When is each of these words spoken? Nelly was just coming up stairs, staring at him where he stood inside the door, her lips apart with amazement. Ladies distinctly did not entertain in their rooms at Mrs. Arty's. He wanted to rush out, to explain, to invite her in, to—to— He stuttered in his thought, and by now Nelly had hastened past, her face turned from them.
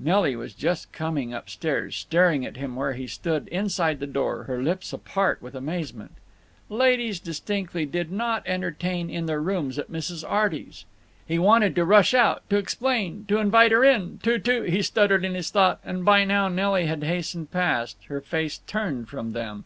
Nelly 0.00 0.34
was 0.34 0.52
just 0.52 0.90
coming 0.90 1.32
up 1.32 1.48
stairs, 1.48 1.94
staring 1.94 2.44
at 2.44 2.56
him 2.56 2.74
where 2.74 2.94
he 2.94 3.06
stood 3.06 3.46
inside 3.52 4.00
the 4.00 4.06
door, 4.08 4.42
her 4.48 4.60
lips 4.60 4.92
apart 4.92 5.40
with 5.40 5.54
amazement. 5.54 6.10
Ladies 6.68 7.20
distinctly 7.20 7.86
did 7.86 8.10
not 8.10 8.42
entertain 8.46 9.08
in 9.08 9.26
their 9.26 9.40
rooms 9.40 9.78
at 9.78 9.88
Mrs. 9.88 10.28
Arty's. 10.28 10.86
He 11.24 11.38
wanted 11.38 11.76
to 11.76 11.84
rush 11.84 12.14
out, 12.14 12.42
to 12.50 12.56
explain, 12.56 13.26
to 13.28 13.38
invite 13.38 13.70
her 13.70 13.84
in, 13.84 14.18
to—to— 14.24 14.62
He 14.62 14.82
stuttered 14.82 15.24
in 15.24 15.34
his 15.36 15.50
thought, 15.50 15.78
and 15.84 16.04
by 16.04 16.24
now 16.24 16.48
Nelly 16.48 16.86
had 16.86 17.04
hastened 17.04 17.52
past, 17.52 17.96
her 18.08 18.20
face 18.20 18.58
turned 18.66 19.08
from 19.08 19.34
them. 19.34 19.62